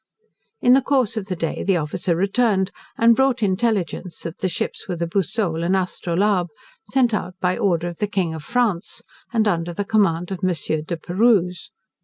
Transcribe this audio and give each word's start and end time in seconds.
In 0.61 0.73
the 0.73 0.81
course 0.81 1.15
of 1.15 1.27
the 1.27 1.35
day 1.35 1.61
the 1.63 1.77
officer 1.77 2.15
returned, 2.15 2.71
and 2.97 3.15
brought 3.15 3.43
intelligence 3.43 4.21
that 4.21 4.39
the 4.39 4.49
ships 4.49 4.87
were 4.87 4.95
the 4.95 5.05
Boussole 5.05 5.63
and 5.63 5.75
Astrolabe, 5.77 6.47
sent 6.89 7.13
out 7.13 7.35
by 7.39 7.55
order 7.55 7.87
of 7.89 7.99
the 7.99 8.07
King 8.07 8.33
of 8.33 8.43
France, 8.43 9.03
and 9.31 9.47
under 9.47 9.73
the 9.73 9.85
command 9.85 10.31
of 10.31 10.41
Monsieur 10.41 10.81
De 10.81 10.97
Perrouse. 10.97 11.69